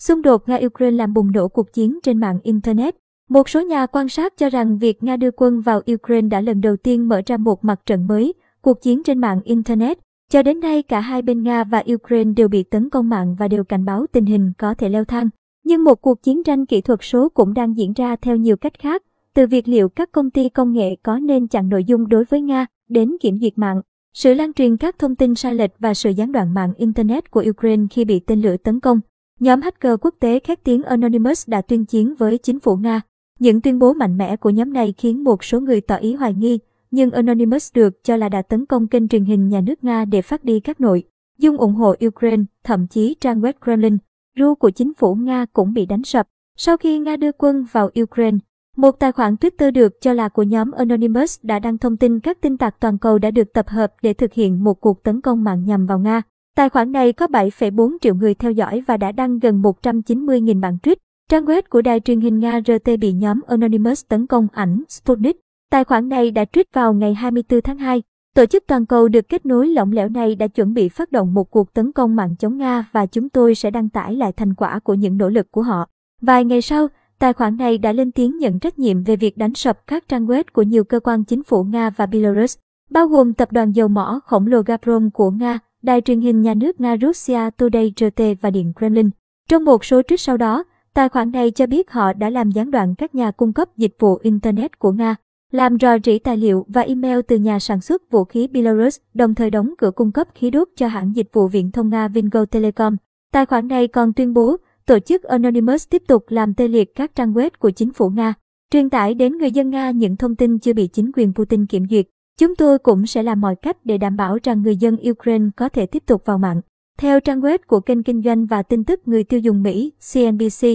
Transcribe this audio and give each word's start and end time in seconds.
Xung 0.00 0.22
đột 0.22 0.48
Nga-Ukraine 0.48 0.96
làm 0.96 1.14
bùng 1.14 1.32
nổ 1.32 1.48
cuộc 1.48 1.72
chiến 1.72 1.98
trên 2.02 2.18
mạng 2.18 2.38
Internet. 2.42 2.96
Một 3.28 3.48
số 3.48 3.60
nhà 3.60 3.86
quan 3.86 4.08
sát 4.08 4.36
cho 4.36 4.50
rằng 4.50 4.78
việc 4.78 5.02
Nga 5.02 5.16
đưa 5.16 5.30
quân 5.30 5.60
vào 5.60 5.82
Ukraine 5.92 6.28
đã 6.28 6.40
lần 6.40 6.60
đầu 6.60 6.76
tiên 6.76 7.08
mở 7.08 7.22
ra 7.26 7.36
một 7.36 7.64
mặt 7.64 7.80
trận 7.86 8.06
mới, 8.06 8.34
cuộc 8.62 8.82
chiến 8.82 9.02
trên 9.02 9.18
mạng 9.18 9.40
Internet. 9.44 9.98
Cho 10.30 10.42
đến 10.42 10.60
nay 10.60 10.82
cả 10.82 11.00
hai 11.00 11.22
bên 11.22 11.42
Nga 11.42 11.64
và 11.64 11.84
Ukraine 11.94 12.32
đều 12.36 12.48
bị 12.48 12.62
tấn 12.62 12.90
công 12.90 13.08
mạng 13.08 13.36
và 13.38 13.48
đều 13.48 13.64
cảnh 13.64 13.84
báo 13.84 14.06
tình 14.12 14.26
hình 14.26 14.52
có 14.58 14.74
thể 14.74 14.88
leo 14.88 15.04
thang. 15.04 15.28
Nhưng 15.64 15.84
một 15.84 16.02
cuộc 16.02 16.22
chiến 16.22 16.44
tranh 16.44 16.66
kỹ 16.66 16.80
thuật 16.80 16.98
số 17.02 17.28
cũng 17.28 17.54
đang 17.54 17.76
diễn 17.76 17.92
ra 17.92 18.16
theo 18.16 18.36
nhiều 18.36 18.56
cách 18.56 18.78
khác, 18.78 19.02
từ 19.34 19.46
việc 19.46 19.68
liệu 19.68 19.88
các 19.88 20.12
công 20.12 20.30
ty 20.30 20.48
công 20.48 20.72
nghệ 20.72 20.96
có 21.02 21.18
nên 21.18 21.48
chặn 21.48 21.68
nội 21.68 21.84
dung 21.84 22.08
đối 22.08 22.24
với 22.24 22.40
Nga 22.40 22.66
đến 22.88 23.16
kiểm 23.20 23.38
duyệt 23.38 23.58
mạng. 23.58 23.82
Sự 24.14 24.34
lan 24.34 24.52
truyền 24.52 24.76
các 24.76 24.98
thông 24.98 25.16
tin 25.16 25.34
sai 25.34 25.54
lệch 25.54 25.70
và 25.78 25.94
sự 25.94 26.10
gián 26.10 26.32
đoạn 26.32 26.54
mạng 26.54 26.72
Internet 26.76 27.30
của 27.30 27.44
Ukraine 27.50 27.84
khi 27.90 28.04
bị 28.04 28.20
tên 28.20 28.40
lửa 28.40 28.56
tấn 28.56 28.80
công. 28.80 29.00
Nhóm 29.40 29.60
hacker 29.60 29.92
quốc 30.00 30.14
tế 30.20 30.38
khét 30.38 30.64
tiếng 30.64 30.82
Anonymous 30.82 31.48
đã 31.48 31.62
tuyên 31.62 31.84
chiến 31.84 32.14
với 32.14 32.38
chính 32.38 32.60
phủ 32.60 32.76
Nga. 32.76 33.00
Những 33.38 33.60
tuyên 33.60 33.78
bố 33.78 33.92
mạnh 33.92 34.18
mẽ 34.18 34.36
của 34.36 34.50
nhóm 34.50 34.72
này 34.72 34.94
khiến 34.96 35.24
một 35.24 35.44
số 35.44 35.60
người 35.60 35.80
tỏ 35.80 35.96
ý 35.96 36.14
hoài 36.14 36.34
nghi, 36.34 36.58
nhưng 36.90 37.10
Anonymous 37.10 37.72
được 37.74 38.04
cho 38.04 38.16
là 38.16 38.28
đã 38.28 38.42
tấn 38.42 38.66
công 38.66 38.86
kênh 38.86 39.08
truyền 39.08 39.24
hình 39.24 39.48
nhà 39.48 39.60
nước 39.60 39.84
Nga 39.84 40.04
để 40.04 40.22
phát 40.22 40.44
đi 40.44 40.60
các 40.60 40.80
nội 40.80 41.04
dung 41.38 41.56
ủng 41.56 41.74
hộ 41.74 41.94
Ukraine, 42.06 42.42
thậm 42.64 42.86
chí 42.86 43.14
trang 43.20 43.40
web 43.40 43.52
Kremlin, 43.64 43.98
ru 44.38 44.54
của 44.54 44.70
chính 44.70 44.94
phủ 44.94 45.14
Nga 45.14 45.46
cũng 45.52 45.72
bị 45.72 45.86
đánh 45.86 46.04
sập. 46.04 46.28
Sau 46.56 46.76
khi 46.76 46.98
Nga 46.98 47.16
đưa 47.16 47.32
quân 47.32 47.66
vào 47.72 47.90
Ukraine, 48.02 48.38
một 48.76 48.90
tài 48.90 49.12
khoản 49.12 49.34
Twitter 49.34 49.72
được 49.72 50.00
cho 50.00 50.12
là 50.12 50.28
của 50.28 50.42
nhóm 50.42 50.70
Anonymous 50.70 51.38
đã 51.42 51.58
đăng 51.58 51.78
thông 51.78 51.96
tin 51.96 52.20
các 52.20 52.40
tin 52.40 52.56
tặc 52.56 52.80
toàn 52.80 52.98
cầu 52.98 53.18
đã 53.18 53.30
được 53.30 53.52
tập 53.52 53.68
hợp 53.68 53.92
để 54.02 54.12
thực 54.12 54.32
hiện 54.32 54.64
một 54.64 54.80
cuộc 54.80 55.02
tấn 55.02 55.20
công 55.20 55.44
mạng 55.44 55.64
nhằm 55.64 55.86
vào 55.86 55.98
Nga. 55.98 56.22
Tài 56.56 56.68
khoản 56.68 56.92
này 56.92 57.12
có 57.12 57.26
7,4 57.26 57.96
triệu 58.00 58.14
người 58.14 58.34
theo 58.34 58.52
dõi 58.52 58.82
và 58.86 58.96
đã 58.96 59.12
đăng 59.12 59.38
gần 59.38 59.62
190.000 59.62 60.60
bản 60.60 60.78
tweet. 60.82 60.96
Trang 61.28 61.44
web 61.44 61.62
của 61.70 61.82
đài 61.82 62.00
truyền 62.00 62.20
hình 62.20 62.38
Nga 62.38 62.60
RT 62.60 62.90
bị 63.00 63.12
nhóm 63.12 63.40
Anonymous 63.46 64.04
tấn 64.08 64.26
công 64.26 64.46
ảnh 64.52 64.82
Sputnik. 64.88 65.40
Tài 65.70 65.84
khoản 65.84 66.08
này 66.08 66.30
đã 66.30 66.44
tweet 66.52 66.64
vào 66.72 66.94
ngày 66.94 67.14
24 67.14 67.60
tháng 67.60 67.78
2. 67.78 68.02
Tổ 68.34 68.46
chức 68.46 68.64
toàn 68.66 68.86
cầu 68.86 69.08
được 69.08 69.28
kết 69.28 69.46
nối 69.46 69.68
lỏng 69.68 69.92
lẻo 69.92 70.08
này 70.08 70.34
đã 70.34 70.46
chuẩn 70.46 70.74
bị 70.74 70.88
phát 70.88 71.12
động 71.12 71.34
một 71.34 71.50
cuộc 71.50 71.74
tấn 71.74 71.92
công 71.92 72.16
mạng 72.16 72.34
chống 72.38 72.56
Nga 72.56 72.84
và 72.92 73.06
chúng 73.06 73.28
tôi 73.28 73.54
sẽ 73.54 73.70
đăng 73.70 73.88
tải 73.88 74.14
lại 74.14 74.32
thành 74.32 74.54
quả 74.54 74.78
của 74.78 74.94
những 74.94 75.16
nỗ 75.16 75.28
lực 75.28 75.50
của 75.50 75.62
họ. 75.62 75.86
Vài 76.22 76.44
ngày 76.44 76.62
sau, 76.62 76.88
tài 77.18 77.32
khoản 77.32 77.56
này 77.56 77.78
đã 77.78 77.92
lên 77.92 78.12
tiếng 78.12 78.38
nhận 78.38 78.58
trách 78.58 78.78
nhiệm 78.78 79.02
về 79.02 79.16
việc 79.16 79.36
đánh 79.36 79.54
sập 79.54 79.86
các 79.86 80.08
trang 80.08 80.26
web 80.26 80.44
của 80.52 80.62
nhiều 80.62 80.84
cơ 80.84 81.00
quan 81.00 81.24
chính 81.24 81.42
phủ 81.42 81.64
Nga 81.64 81.90
và 81.90 82.06
Belarus, 82.06 82.58
bao 82.90 83.06
gồm 83.06 83.34
tập 83.34 83.52
đoàn 83.52 83.72
dầu 83.72 83.88
mỏ 83.88 84.20
khổng 84.24 84.46
lồ 84.46 84.60
Gazprom 84.60 85.10
của 85.10 85.30
Nga, 85.30 85.58
đài 85.82 86.00
truyền 86.00 86.20
hình 86.20 86.42
nhà 86.42 86.54
nước 86.54 86.80
Nga 86.80 86.96
Russia 86.96 87.50
Today 87.56 87.92
RT 87.96 88.22
và 88.40 88.50
Điện 88.50 88.72
Kremlin. 88.78 89.10
Trong 89.48 89.64
một 89.64 89.84
số 89.84 90.00
tweet 90.00 90.16
sau 90.16 90.36
đó, 90.36 90.64
tài 90.94 91.08
khoản 91.08 91.30
này 91.30 91.50
cho 91.50 91.66
biết 91.66 91.90
họ 91.90 92.12
đã 92.12 92.30
làm 92.30 92.50
gián 92.50 92.70
đoạn 92.70 92.94
các 92.94 93.14
nhà 93.14 93.30
cung 93.30 93.52
cấp 93.52 93.76
dịch 93.76 93.96
vụ 93.98 94.18
Internet 94.22 94.78
của 94.78 94.92
Nga, 94.92 95.16
làm 95.52 95.78
rò 95.80 95.98
rỉ 96.04 96.18
tài 96.18 96.36
liệu 96.36 96.66
và 96.68 96.80
email 96.80 97.20
từ 97.28 97.36
nhà 97.36 97.58
sản 97.58 97.80
xuất 97.80 98.10
vũ 98.10 98.24
khí 98.24 98.46
Belarus, 98.46 98.98
đồng 99.14 99.34
thời 99.34 99.50
đóng 99.50 99.74
cửa 99.78 99.90
cung 99.90 100.12
cấp 100.12 100.28
khí 100.34 100.50
đốt 100.50 100.68
cho 100.76 100.86
hãng 100.86 101.16
dịch 101.16 101.28
vụ 101.32 101.48
viễn 101.48 101.70
thông 101.70 101.88
Nga 101.88 102.08
Vingo 102.08 102.44
Telecom. 102.44 102.96
Tài 103.32 103.46
khoản 103.46 103.68
này 103.68 103.88
còn 103.88 104.12
tuyên 104.12 104.34
bố, 104.34 104.56
tổ 104.86 104.98
chức 104.98 105.22
Anonymous 105.22 105.88
tiếp 105.90 106.02
tục 106.08 106.24
làm 106.28 106.54
tê 106.54 106.68
liệt 106.68 106.94
các 106.94 107.14
trang 107.14 107.32
web 107.32 107.50
của 107.58 107.70
chính 107.70 107.92
phủ 107.92 108.08
Nga, 108.08 108.34
truyền 108.72 108.90
tải 108.90 109.14
đến 109.14 109.38
người 109.38 109.50
dân 109.50 109.70
Nga 109.70 109.90
những 109.90 110.16
thông 110.16 110.36
tin 110.36 110.58
chưa 110.58 110.72
bị 110.72 110.86
chính 110.86 111.10
quyền 111.12 111.34
Putin 111.34 111.66
kiểm 111.66 111.86
duyệt. 111.90 112.06
Chúng 112.38 112.56
tôi 112.56 112.78
cũng 112.78 113.06
sẽ 113.06 113.22
làm 113.22 113.40
mọi 113.40 113.56
cách 113.56 113.76
để 113.84 113.98
đảm 113.98 114.16
bảo 114.16 114.38
rằng 114.42 114.62
người 114.62 114.76
dân 114.76 114.96
Ukraine 115.10 115.50
có 115.56 115.68
thể 115.68 115.86
tiếp 115.86 116.02
tục 116.06 116.22
vào 116.24 116.38
mạng. 116.38 116.60
Theo 116.98 117.20
trang 117.20 117.40
web 117.40 117.58
của 117.66 117.80
kênh 117.80 118.02
kinh 118.02 118.22
doanh 118.22 118.46
và 118.46 118.62
tin 118.62 118.84
tức 118.84 119.08
người 119.08 119.24
tiêu 119.24 119.40
dùng 119.40 119.62
Mỹ, 119.62 119.92
CNBC, 120.12 120.66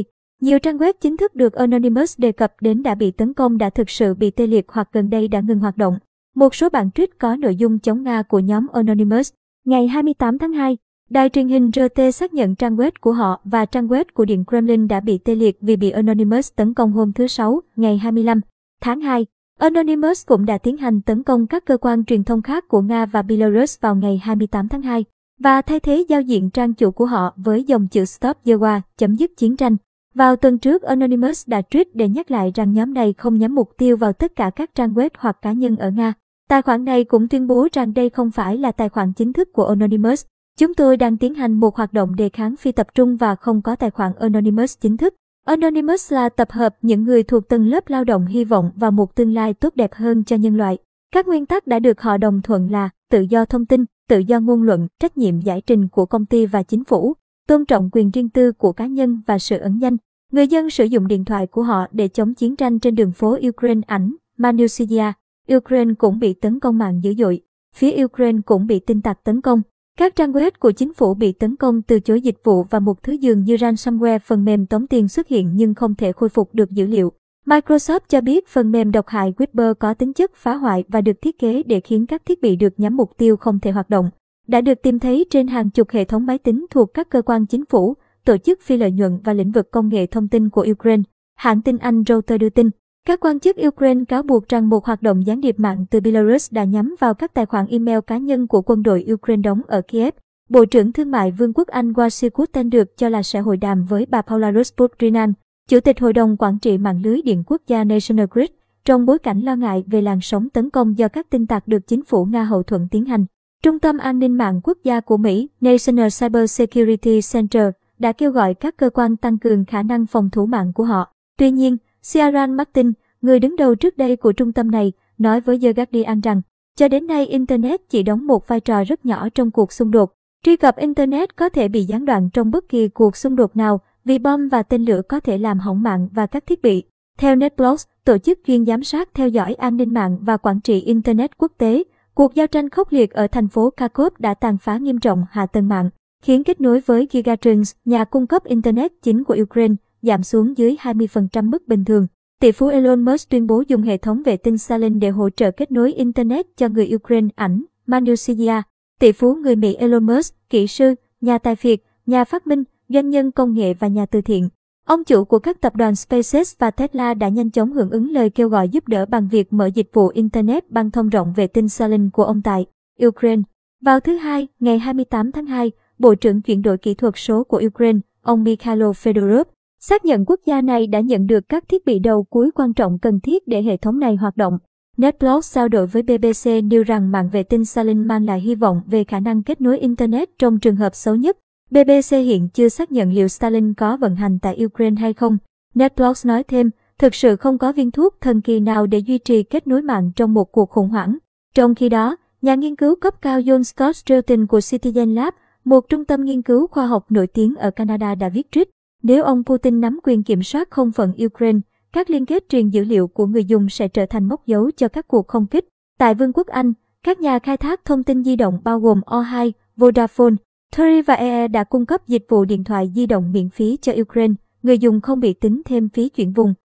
nhiều 0.42 0.59
trang 0.59 0.78
web 0.78 0.94
chính 1.02 1.17
thức 1.17 1.36
được 1.36 1.53
Anonymous 1.53 2.20
đề 2.20 2.31
cập 2.31 2.53
đến 2.61 2.83
đã 2.83 2.95
bị 2.95 3.11
tấn 3.11 3.33
công 3.33 3.58
đã 3.58 3.70
thực 3.70 3.89
sự 3.89 4.14
bị 4.14 4.31
tê 4.31 4.48
liệt 4.48 4.66
hoặc 4.72 4.89
gần 4.92 5.09
đây 5.09 5.28
đã 5.28 5.39
ngừng 5.39 5.59
hoạt 5.59 5.78
động. 5.78 6.00
Một 6.36 6.56
số 6.56 6.70
bản 6.70 6.89
tweet 6.95 7.08
có 7.20 7.36
nội 7.36 7.55
dung 7.55 7.80
chống 7.80 8.04
Nga 8.04 8.22
của 8.22 8.39
nhóm 8.39 8.67
Anonymous. 8.73 9.32
Ngày 9.66 9.87
28 9.87 10.37
tháng 10.37 10.54
2, 10.54 10.77
đài 11.10 11.30
truyền 11.30 11.48
hình 11.48 11.72
RT 11.76 12.16
xác 12.16 12.33
nhận 12.33 12.55
trang 12.55 12.76
web 12.77 12.92
của 13.02 13.11
họ 13.11 13.42
và 13.43 13.66
trang 13.66 13.87
web 13.87 14.05
của 14.14 14.26
Điện 14.26 14.43
Kremlin 14.48 14.87
đã 14.87 14.99
bị 14.99 15.17
tê 15.17 15.36
liệt 15.36 15.58
vì 15.61 15.76
bị 15.76 15.89
Anonymous 15.89 16.52
tấn 16.55 16.73
công 16.73 16.92
hôm 16.92 17.14
thứ 17.14 17.27
Sáu, 17.27 17.61
ngày 17.76 17.98
25 17.98 18.42
tháng 18.82 19.02
2. 19.02 19.26
Anonymous 19.60 20.26
cũng 20.26 20.45
đã 20.45 20.58
tiến 20.58 20.77
hành 20.77 21.02
tấn 21.02 21.23
công 21.23 21.48
các 21.48 21.66
cơ 21.66 21.77
quan 21.77 22.05
truyền 22.05 22.23
thông 22.23 22.42
khác 22.42 22.67
của 22.67 22.82
Nga 22.82 23.05
và 23.05 23.21
Belarus 23.21 23.80
vào 23.82 23.95
ngày 23.95 24.21
28 24.23 24.67
tháng 24.67 24.82
2 24.82 25.05
và 25.39 25.61
thay 25.61 25.80
thế 25.80 26.05
giao 26.08 26.21
diện 26.21 26.49
trang 26.49 26.73
chủ 26.73 26.92
của 26.92 27.05
họ 27.05 27.33
với 27.36 27.64
dòng 27.64 27.88
chữ 27.88 28.05
Stop 28.05 28.38
the 28.45 28.54
War, 28.54 28.80
chấm 28.98 29.16
dứt 29.16 29.32
chiến 29.38 29.58
tranh. 29.58 29.77
Vào 30.14 30.36
tuần 30.36 30.58
trước, 30.58 30.82
Anonymous 30.82 31.49
đã 31.49 31.61
tweet 31.70 31.86
để 31.93 32.10
nhắc 32.10 32.32
lại 32.32 32.52
rằng 32.55 32.73
nhóm 32.73 32.93
này 32.93 33.14
không 33.14 33.38
nhắm 33.38 33.55
mục 33.55 33.70
tiêu 33.77 33.98
vào 33.98 34.14
tất 34.14 34.36
cả 34.36 34.49
các 34.49 34.76
trang 34.76 34.93
web 34.93 35.10
hoặc 35.17 35.38
cá 35.42 35.52
nhân 35.52 35.76
ở 35.76 35.89
Nga. 35.89 36.14
Tài 36.49 36.61
khoản 36.61 36.86
này 36.86 37.04
cũng 37.04 37.27
tuyên 37.27 37.48
bố 37.48 37.67
rằng 37.73 37.93
đây 37.93 38.10
không 38.10 38.32
phải 38.32 38.58
là 38.58 38.72
tài 38.72 38.89
khoản 38.89 39.14
chính 39.14 39.33
thức 39.33 39.54
của 39.54 39.66
Anonymous. 39.66 40.26
Chúng 40.60 40.73
tôi 40.73 40.98
đang 40.98 41.17
tiến 41.17 41.33
hành 41.33 41.54
một 41.54 41.76
hoạt 41.76 41.93
động 41.93 42.16
đề 42.16 42.30
kháng 42.30 42.55
phi 42.55 42.72
tập 42.72 42.87
trung 42.95 43.16
và 43.16 43.36
không 43.36 43.61
có 43.61 43.76
tài 43.76 43.92
khoản 43.92 44.11
Anonymous 44.20 44.80
chính 44.80 44.98
thức. 44.98 45.14
Anonymous 45.45 46.14
là 46.14 46.30
tập 46.30 46.52
hợp 46.52 46.76
những 46.82 47.04
người 47.04 47.23
thuộc 47.23 47.48
tầng 47.48 47.67
lớp 47.67 47.89
lao 47.89 48.04
động 48.04 48.26
hy 48.26 48.44
vọng 48.44 48.72
vào 48.76 48.92
một 48.92 49.16
tương 49.16 49.33
lai 49.33 49.54
tốt 49.54 49.76
đẹp 49.76 49.94
hơn 49.94 50.23
cho 50.23 50.36
nhân 50.36 50.58
loại. 50.58 50.78
Các 51.11 51.28
nguyên 51.28 51.45
tắc 51.45 51.67
đã 51.67 51.80
được 51.80 52.02
họ 52.02 52.17
đồng 52.17 52.42
thuận 52.42 52.72
là 52.72 52.89
tự 53.11 53.22
do 53.22 53.45
thông 53.45 53.66
tin, 53.66 53.86
tự 54.10 54.20
do 54.20 54.39
ngôn 54.39 54.64
luận, 54.64 54.88
trách 55.00 55.17
nhiệm 55.17 55.39
giải 55.39 55.61
trình 55.61 55.88
của 55.88 56.05
công 56.05 56.26
ty 56.26 56.45
và 56.45 56.64
chính 56.64 56.84
phủ, 56.84 57.14
tôn 57.48 57.66
trọng 57.66 57.89
quyền 57.92 58.11
riêng 58.11 58.30
tư 58.30 58.52
của 58.52 58.73
cá 58.73 58.86
nhân 58.86 59.22
và 59.28 59.39
sự 59.39 59.58
ẩn 59.58 59.82
danh. 59.82 59.98
Người 60.32 60.48
dân 60.48 60.70
sử 60.70 60.86
dụng 60.86 61.08
điện 61.08 61.26
thoại 61.26 61.48
của 61.48 61.64
họ 61.64 61.88
để 61.92 62.08
chống 62.08 62.34
chiến 62.34 62.55
tranh 62.55 62.80
trên 62.80 62.95
đường 62.95 63.11
phố 63.11 63.38
Ukraine 63.48 63.82
ảnh, 63.88 64.16
Manusia. 64.38 65.11
Ukraine 65.55 65.94
cũng 65.98 66.20
bị 66.20 66.34
tấn 66.34 66.60
công 66.60 66.78
mạng 66.78 67.04
dữ 67.04 67.14
dội. 67.14 67.42
Phía 67.76 68.04
Ukraine 68.04 68.39
cũng 68.45 68.67
bị 68.67 68.80
tin 68.80 69.02
tặc 69.02 69.23
tấn 69.23 69.42
công. 69.42 69.61
Các 70.00 70.16
trang 70.16 70.32
web 70.32 70.52
của 70.60 70.72
chính 70.72 70.94
phủ 70.94 71.14
bị 71.14 71.32
tấn 71.32 71.56
công 71.56 71.82
từ 71.82 72.00
chối 72.00 72.22
dịch 72.22 72.44
vụ 72.44 72.64
và 72.64 72.80
một 72.80 73.04
thứ 73.04 73.14
dường 73.14 73.44
như 73.44 73.56
ransomware 73.56 74.20
phần 74.20 74.45
mềm 74.45 74.66
tống 74.66 74.88
tiền 74.88 75.08
xuất 75.08 75.28
hiện 75.28 75.52
nhưng 75.56 75.73
không 75.73 75.95
thể 75.95 76.11
khôi 76.11 76.30
phục 76.30 76.50
được 76.54 76.72
dữ 76.72 76.86
liệu. 76.86 77.11
Microsoft 77.45 78.00
cho 78.10 78.22
biết 78.22 78.48
phần 78.48 78.72
mềm 78.72 78.92
độc 78.92 79.08
hại 79.08 79.34
Whisper 79.38 79.73
có 79.73 79.94
tính 79.94 80.14
chất 80.14 80.32
phá 80.36 80.55
hoại 80.55 80.84
và 80.88 81.02
được 81.02 81.22
thiết 81.22 81.39
kế 81.39 81.64
để 81.64 81.80
khiến 81.80 82.05
các 82.05 82.26
thiết 82.26 82.42
bị 82.42 82.55
được 82.55 82.80
nhắm 82.80 82.98
mục 82.98 83.11
tiêu 83.17 83.38
không 83.38 83.60
thể 83.60 83.72
hoạt 83.72 83.89
động. 83.89 84.10
Đã 84.48 84.61
được 84.61 84.82
tìm 84.84 85.00
thấy 85.00 85.26
trên 85.30 85.48
hàng 85.48 85.70
chục 85.70 85.89
hệ 85.89 86.05
thống 86.05 86.26
máy 86.26 86.38
tính 86.38 86.66
thuộc 86.70 86.94
các 86.94 87.10
cơ 87.10 87.22
quan 87.22 87.45
chính 87.45 87.66
phủ, 87.66 87.94
tổ 88.26 88.38
chức 88.38 88.61
phi 88.61 88.78
lợi 88.78 88.92
nhuận 88.92 89.20
và 89.23 89.34
lĩnh 89.34 89.52
vực 89.52 89.72
công 89.72 89.89
nghệ 89.89 90.05
thông 90.05 90.28
tin 90.28 90.50
của 90.50 90.67
Ukraine. 90.72 91.04
Hãng 91.36 91.61
tin 91.61 91.78
Anh 91.78 92.04
Reuters 92.08 92.42
đưa 92.42 92.50
tin, 92.50 92.70
các 93.05 93.20
quan 93.20 93.39
chức 93.39 93.55
Ukraine 93.67 94.05
cáo 94.08 94.23
buộc 94.23 94.48
rằng 94.48 94.70
một 94.70 94.86
hoạt 94.86 95.02
động 95.02 95.26
gián 95.26 95.42
điệp 95.42 95.60
mạng 95.60 95.86
từ 95.89 95.99
Belarus 95.99 96.54
đã 96.54 96.64
nhắm 96.64 96.95
vào 96.99 97.14
các 97.14 97.33
tài 97.33 97.45
khoản 97.45 97.66
email 97.67 97.99
cá 98.08 98.17
nhân 98.17 98.48
của 98.48 98.61
quân 98.61 98.83
đội 98.83 99.05
Ukraine 99.14 99.42
đóng 99.42 99.61
ở 99.67 99.82
Kiev. 99.82 100.14
Bộ 100.49 100.66
trưởng 100.66 100.92
Thương 100.92 101.11
mại 101.11 101.32
Vương 101.32 101.54
quốc 101.54 101.67
Anh 101.67 101.92
Wasi 101.92 102.30
Kutten 102.30 102.70
được 102.70 102.98
cho 102.98 103.10
là 103.10 103.23
sẽ 103.23 103.39
hội 103.39 103.58
đàm 103.58 103.86
với 103.86 104.05
bà 104.05 104.21
Paula 104.21 104.52
Rusputrinan, 104.52 105.33
Chủ 105.70 105.80
tịch 105.80 105.99
Hội 105.99 106.14
đồng 106.14 106.38
Quản 106.38 106.60
trị 106.60 106.77
mạng 106.77 107.02
lưới 107.04 107.21
điện 107.21 107.43
quốc 107.48 107.61
gia 107.67 107.83
National 107.83 108.26
Grid, 108.32 108.49
trong 108.86 109.05
bối 109.05 109.20
cảnh 109.20 109.42
lo 109.42 109.55
ngại 109.55 109.83
về 109.87 110.02
làn 110.02 110.22
sóng 110.22 110.49
tấn 110.49 110.70
công 110.70 110.98
do 110.98 111.08
các 111.08 111.30
tin 111.30 111.48
tặc 111.48 111.67
được 111.67 111.87
chính 111.87 112.04
phủ 112.04 112.26
Nga 112.26 112.43
hậu 112.43 112.64
thuẫn 112.64 112.87
tiến 112.92 113.05
hành. 113.05 113.26
Trung 113.64 113.80
tâm 113.80 113.98
An 113.98 114.20
ninh 114.20 114.37
mạng 114.37 114.61
quốc 114.64 114.77
gia 114.83 114.99
của 114.99 115.17
Mỹ, 115.17 115.49
National 115.61 116.08
Cyber 116.20 116.52
Security 116.52 117.20
Center, 117.33 117.70
đã 117.99 118.11
kêu 118.11 118.32
gọi 118.32 118.54
các 118.54 118.77
cơ 118.77 118.89
quan 118.89 119.17
tăng 119.17 119.37
cường 119.37 119.66
khả 119.66 119.83
năng 119.83 120.05
phòng 120.05 120.30
thủ 120.30 120.45
mạng 120.45 120.73
của 120.73 120.83
họ. 120.83 121.11
Tuy 121.37 121.52
nhiên, 121.52 121.77
Ciaran 122.14 122.54
Martin, 122.54 122.92
người 123.21 123.39
đứng 123.39 123.55
đầu 123.55 123.76
trước 123.76 123.98
đây 123.98 124.16
của 124.16 124.32
trung 124.32 124.54
tâm 124.54 124.71
này, 124.71 124.92
nói 125.17 125.42
với 125.42 125.60
The 125.61 125.73
Guardian 125.73 126.21
rằng, 126.21 126.42
cho 126.76 126.88
đến 126.88 127.08
nay 127.08 127.26
Internet 127.26 127.89
chỉ 127.89 128.04
đóng 128.04 128.27
một 128.27 128.48
vai 128.48 128.60
trò 128.60 128.83
rất 128.83 129.06
nhỏ 129.06 129.30
trong 129.30 129.51
cuộc 129.51 129.71
xung 129.71 129.92
đột. 129.92 130.13
Truy 130.44 130.56
cập 130.56 130.77
Internet 130.77 131.36
có 131.36 131.50
thể 131.50 131.68
bị 131.68 131.83
gián 131.83 132.06
đoạn 132.06 132.30
trong 132.33 132.51
bất 132.51 132.69
kỳ 132.69 132.88
cuộc 132.88 133.18
xung 133.18 133.36
đột 133.36 133.57
nào 133.57 133.81
vì 134.06 134.19
bom 134.19 134.48
và 134.48 134.63
tên 134.63 134.86
lửa 134.86 135.01
có 135.10 135.19
thể 135.19 135.38
làm 135.38 135.60
hỏng 135.60 135.81
mạng 135.81 136.07
và 136.12 136.25
các 136.25 136.46
thiết 136.46 136.62
bị. 136.62 136.84
Theo 137.18 137.36
NetBlocks, 137.36 137.86
tổ 138.06 138.18
chức 138.18 138.40
chuyên 138.48 138.66
giám 138.66 138.84
sát 138.84 139.10
theo 139.13 139.28
dõi 139.28 139.54
an 139.54 139.78
ninh 139.78 139.94
mạng 139.94 140.18
và 140.22 140.38
quản 140.38 140.62
trị 140.62 140.81
Internet 140.81 141.38
quốc 141.38 141.52
tế, 141.57 141.84
cuộc 142.13 142.36
giao 142.36 142.48
tranh 142.48 142.69
khốc 142.69 142.92
liệt 142.92 143.12
ở 143.12 143.28
thành 143.28 143.48
phố 143.48 143.69
Kharkov 143.78 144.13
đã 144.19 144.34
tàn 144.34 144.57
phá 144.57 144.78
nghiêm 144.78 145.00
trọng 145.00 145.25
hạ 145.31 145.46
tầng 145.46 145.68
mạng 145.68 145.90
khiến 146.24 146.44
kết 146.44 146.62
nối 146.62 146.80
với 146.80 147.07
Gigatrans, 147.12 147.74
nhà 147.86 148.04
cung 148.04 148.28
cấp 148.28 148.44
Internet 148.44 148.92
chính 149.02 149.24
của 149.24 149.38
Ukraine, 149.42 149.75
giảm 150.06 150.24
xuống 150.24 150.57
dưới 150.57 150.75
20% 150.81 151.50
mức 151.50 151.68
bình 151.68 151.86
thường. 151.86 152.07
Tỷ 152.42 152.52
phú 152.52 152.68
Elon 152.68 153.02
Musk 153.02 153.30
tuyên 153.30 153.48
bố 153.48 153.63
dùng 153.68 153.81
hệ 153.81 153.98
thống 153.98 154.24
vệ 154.24 154.38
tinh 154.38 154.57
Starlink 154.57 155.02
để 155.02 155.10
hỗ 155.10 155.30
trợ 155.30 155.52
kết 155.52 155.72
nối 155.72 155.94
Internet 155.94 156.57
cho 156.57 156.69
người 156.69 156.92
Ukraine 156.96 157.28
ảnh, 157.36 157.63
Manusia. 157.86 158.62
Tỷ 159.00 159.12
phú 159.12 159.36
người 159.36 159.56
Mỹ 159.56 159.74
Elon 159.74 160.04
Musk, 160.04 160.36
kỹ 160.50 160.68
sư, 160.68 160.96
nhà 161.22 161.38
tài 161.38 161.56
phiệt, 161.56 161.80
nhà 162.06 162.24
phát 162.24 162.48
minh, 162.48 162.63
doanh 162.90 163.10
nhân 163.10 163.31
công 163.31 163.54
nghệ 163.54 163.74
và 163.74 163.88
nhà 163.88 164.06
từ 164.06 164.22
thiện. 164.22 164.50
Ông 164.86 165.04
chủ 165.04 165.25
của 165.25 165.40
các 165.40 165.62
tập 165.62 165.75
đoàn 165.75 165.96
SpaceX 165.96 166.54
và 166.60 166.72
Tesla 166.72 167.13
đã 167.13 167.30
nhanh 167.30 167.52
chóng 167.52 167.74
hưởng 167.74 167.90
ứng 167.90 168.12
lời 168.12 168.30
kêu 168.30 168.50
gọi 168.50 168.69
giúp 168.69 168.88
đỡ 168.88 169.06
bằng 169.06 169.28
việc 169.28 169.54
mở 169.54 169.66
dịch 169.66 169.90
vụ 169.94 170.07
Internet 170.07 170.72
băng 170.72 170.92
thông 170.92 171.10
rộng 171.10 171.34
vệ 171.36 171.48
tinh 171.48 171.69
Starlink 171.69 172.13
của 172.13 172.24
ông 172.24 172.42
tại 172.42 172.66
Ukraine. 173.06 173.42
Vào 173.81 174.00
thứ 174.00 174.16
Hai, 174.16 174.48
ngày 174.60 174.80
28 174.80 175.31
tháng 175.31 175.46
2, 175.46 175.72
Bộ 176.00 176.16
trưởng 176.16 176.42
chuyển 176.42 176.62
đổi 176.62 176.78
kỹ 176.78 176.94
thuật 176.94 177.13
số 177.18 177.44
của 177.44 177.62
Ukraine, 177.66 178.00
ông 178.22 178.44
Mikhailo 178.44 178.92
Fedorov, 178.92 179.44
xác 179.90 180.06
nhận 180.06 180.26
quốc 180.26 180.40
gia 180.46 180.62
này 180.62 180.88
đã 180.88 181.00
nhận 181.00 181.28
được 181.28 181.50
các 181.50 181.64
thiết 181.70 181.86
bị 181.86 182.00
đầu 182.00 182.24
cuối 182.24 182.52
quan 182.56 182.74
trọng 182.74 183.00
cần 183.00 183.20
thiết 183.20 183.48
để 183.48 183.62
hệ 183.62 183.78
thống 183.78 184.00
này 184.00 184.16
hoạt 184.16 184.38
động. 184.38 184.58
Netblog 184.98 185.40
trao 185.42 185.68
đổi 185.68 185.88
với 185.88 186.04
BBC 186.04 186.50
nêu 186.64 186.84
rằng 186.84 187.12
mạng 187.12 187.30
vệ 187.32 187.44
tinh 187.44 187.66
Salin 187.66 188.08
mang 188.08 188.26
lại 188.26 188.40
hy 188.40 188.56
vọng 188.56 188.82
về 188.86 189.04
khả 189.04 189.20
năng 189.20 189.44
kết 189.44 189.62
nối 189.62 189.80
Internet 189.80 190.30
trong 190.40 190.60
trường 190.60 190.76
hợp 190.76 190.96
xấu 190.96 191.16
nhất. 191.16 191.38
BBC 191.72 192.12
hiện 192.12 192.50
chưa 192.54 192.70
xác 192.70 192.92
nhận 192.92 193.12
liệu 193.12 193.28
Stalin 193.28 193.74
có 193.74 193.98
vận 193.98 194.16
hành 194.16 194.40
tại 194.40 194.66
Ukraine 194.66 195.02
hay 195.02 195.14
không. 195.14 195.38
Netblog 195.76 196.14
nói 196.24 196.44
thêm, 196.44 196.70
thực 197.00 197.16
sự 197.16 197.36
không 197.36 197.58
có 197.58 197.72
viên 197.72 197.92
thuốc 197.92 198.16
thần 198.22 198.42
kỳ 198.42 198.60
nào 198.60 198.86
để 198.86 199.00
duy 199.00 199.18
trì 199.18 199.44
kết 199.44 199.68
nối 199.68 199.81
mạng 199.81 200.12
trong 200.16 200.34
một 200.34 200.52
cuộc 200.52 200.70
khủng 200.70 200.90
hoảng. 200.90 201.18
Trong 201.56 201.76
khi 201.76 201.90
đó, 201.90 202.16
nhà 202.42 202.56
nghiên 202.56 202.76
cứu 202.76 202.96
cấp 202.96 203.22
cao 203.22 203.40
John 203.40 203.64
Scott 203.64 203.96
Stilton 203.96 204.48
của 204.48 204.60
Citizen 204.60 205.14
Lab, 205.14 205.34
một 205.64 205.90
trung 205.90 206.06
tâm 206.06 206.26
nghiên 206.26 206.42
cứu 206.42 206.68
khoa 206.68 206.88
học 206.88 207.06
nổi 207.10 207.28
tiếng 207.28 207.56
ở 207.56 207.72
Canada 207.72 208.16
đã 208.16 208.30
viết 208.30 208.48
trích, 208.52 208.70
nếu 209.07 209.24
ông 209.24 209.44
Putin 209.44 209.81
nắm 209.81 210.00
quyền 210.04 210.24
kiểm 210.24 210.44
soát 210.44 210.72
không 210.72 210.92
phận 210.92 211.13
Ukraine, 211.25 211.60
các 211.94 212.10
liên 212.10 212.25
kết 212.25 212.50
truyền 212.50 212.69
dữ 212.69 212.84
liệu 212.84 213.07
của 213.07 213.25
người 213.25 213.46
dùng 213.46 213.69
sẽ 213.69 213.88
trở 213.88 214.06
thành 214.06 214.25
mốc 214.25 214.46
dấu 214.46 214.72
cho 214.72 214.88
các 214.88 215.07
cuộc 215.07 215.28
không 215.28 215.48
kích. 215.48 215.68
Tại 215.98 216.16
Vương 216.16 216.34
quốc 216.34 216.48
Anh, 216.48 216.74
các 217.04 217.19
nhà 217.19 217.40
khai 217.40 217.57
thác 217.57 217.86
thông 217.86 218.04
tin 218.04 218.24
di 218.24 218.36
động 218.36 218.60
bao 218.63 218.80
gồm 218.80 219.02
O2, 219.06 219.52
Vodafone, 219.78 220.36
Three 220.75 221.02
và 221.02 221.13
EE 221.13 221.48
đã 221.48 221.63
cung 221.63 221.86
cấp 221.86 222.07
dịch 222.07 222.25
vụ 222.30 222.46
điện 222.46 222.63
thoại 222.63 222.92
di 222.96 223.06
động 223.06 223.31
miễn 223.31 223.50
phí 223.50 223.78
cho 223.81 223.94
Ukraine, 224.02 224.34
người 224.63 224.78
dùng 224.78 225.02
không 225.02 225.19
bị 225.19 225.34
tính 225.34 225.62
thêm 225.66 225.90
phí 225.90 226.10
chuyển 226.10 226.34
vùng. 226.34 226.54